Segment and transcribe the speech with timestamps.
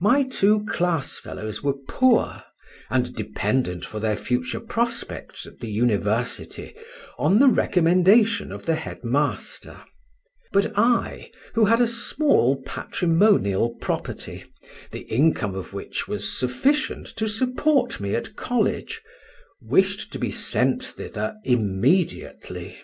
[0.00, 2.42] My two class fellows were poor,
[2.90, 6.74] and dependent for their future prospects at the university
[7.20, 9.80] on the recommendation of the head master;
[10.50, 14.42] but I, who had a small patrimonial property,
[14.90, 19.00] the income of which was sufficient to support me at college,
[19.62, 22.76] wished to be sent thither immediately.